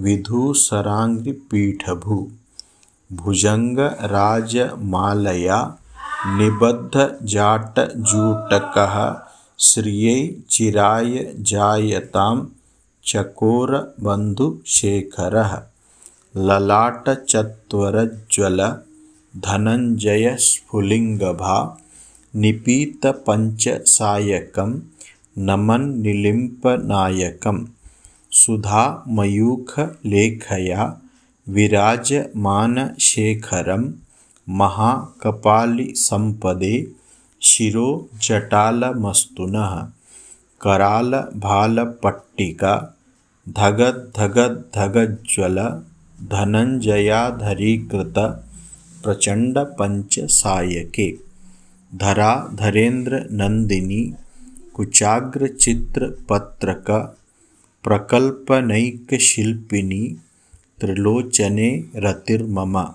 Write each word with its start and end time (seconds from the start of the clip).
विधूसराङ्घ्रिपीठभू 0.04 2.18
भुजङ्गराजमालया 3.22 3.50
निबद्धजाटजूटकः 6.38 8.96
श्रियै 9.68 10.16
चिराय 10.56 11.12
जायतां 11.52 12.36
चकोरबन्धुशेखरः 13.06 15.54
ललाटचत्वरज्ज्वलधनञ्जयस्फुलिङ्गभा 19.42 21.56
निपीतपञ्चसायकं 22.42 24.72
नमन्निलिम्पनायकं 25.48 27.58
सुधामयूखलेखया 28.42 28.86
विराजमानशेखरं 31.48 32.24
महाकपालिसम्पदे 34.62 36.76
प्रचंड 49.04 49.58
पंच 49.58 50.20
सायके। 50.20 51.18
धरा 51.96 52.50
धरेन्द्र 52.54 53.28
नंदिनी, 53.32 54.14
कुचाग्र 54.74 55.48
चित्र 55.48 56.26
पत्रक 56.30 57.18
प्रकल्पनैक 57.84 59.20
शिल्पिनी, 59.22 60.18
त्रिलोचने 60.80 61.86
रतिर्मम 61.96 62.94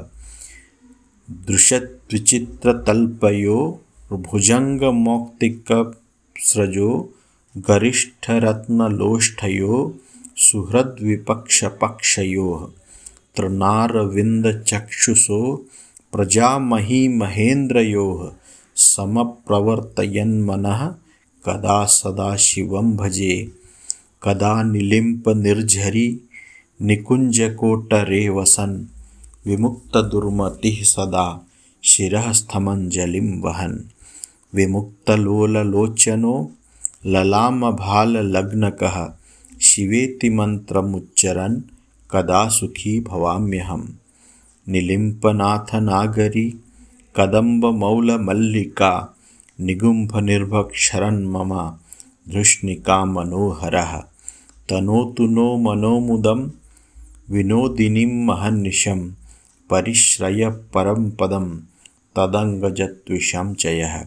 दृशद्विचित्रतल्पयो 1.30 3.58
गरिष्ठरत्नलोष्ठयो 7.58 9.94
सुहृद्विपक्षपक्षयोः 10.36 12.68
तृणारविन्दचक्षुषो 13.36 15.66
प्रजामहीमहेन्द्रयोः 16.12 18.32
समप्रवर्तयन्मनः 18.76 20.94
कदा 21.44 21.84
सदाशिवं 21.84 22.96
भजे। 22.96 23.52
कदा 24.22 24.62
निलिम्पनिर्झरी 24.62 26.20
निकुञ्जकोटरे 26.82 28.28
वसन् 28.28 28.84
विमुक्तदुर्मतिः 29.46 30.84
सदा 30.84 31.46
शिरः 31.84 32.32
स्थमञ्जलिं 32.32 33.40
वहन्। 33.40 33.78
विमुक्तलोललोचनो 34.54 36.52
ललामभाललग्नकः 37.14 39.12
शिवेति 39.62 40.30
मन्त्रमुच्चरन् 40.30 41.60
कदा 42.10 42.48
सुखी 42.48 43.00
भवाम्यहं 43.00 43.88
निलिम्पनाथनागरी 44.68 46.54
कदम्बमौलमल्लिका 47.16 49.16
निगुम्भनिर्भक्षरन् 49.60 51.24
धृष्णिका 52.32 53.04
मनोहरः। 53.04 54.02
तनोतु 54.70 55.26
नो 55.26 55.56
मनोमुदं 55.56 56.50
विनोदिनीं 57.30 58.26
महन्निशं 58.26 59.10
परिश्रयपरं 59.70 61.10
पदं 61.10 61.56
तदङ्गजत्विषं 62.16 63.54
च 63.54 63.66
यः। 63.66 64.04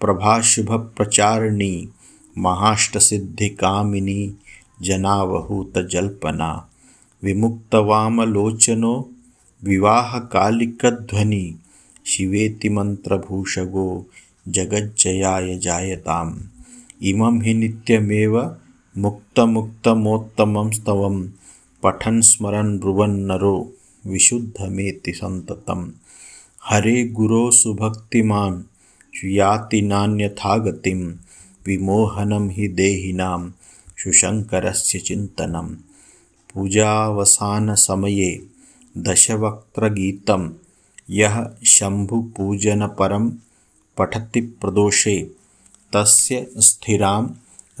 प्रचण्डवाडवानलप्रभाशुभप्रचारिणी 0.00 1.92
महाष्टसिद्धिकामिनी 2.38 4.36
जनावहूतजल्पना 4.82 6.68
विमुक्तवामलोचनो 7.22 9.10
विवाहकालिकध्वनि 9.64 11.44
शिवेति 12.06 12.68
मन्त्रभूषगो 12.68 13.86
जगज्जयाय 14.48 15.58
जायताम्। 15.58 16.34
इमं 17.02 17.40
हि 17.42 17.54
नित्यमेव 17.54 18.56
मुक्तमुक्तमोत्तमं 18.98 20.70
स्तवं 20.70 21.16
पठन् 21.82 22.22
स्मरन् 22.22 22.78
ब्रुवन्नरो 22.78 23.56
विशुद्धमेति 24.06 25.12
सन्ततं 25.12 25.90
हरे 26.64 27.08
गुरो 27.08 27.50
सुभक्तिमान् 27.50 28.62
याति 29.24 29.82
नान्यथा 29.82 30.56
गतिं 30.56 31.14
विमोहनं 31.66 32.50
हि 32.50 32.68
देहिनां 32.68 33.50
शुशङ्करस्य 33.98 34.98
चिन्तनं। 34.98 35.76
पूजावसानसमये 36.54 38.46
दशवक्त्रगीतं 38.98 40.50
यः 41.10 41.50
शम्भुपूजनपरं 41.66 43.32
पठति 43.98 44.40
प्रदोषे 44.40 45.34
तस्य 45.92 46.50
स्थिरां 46.58 47.28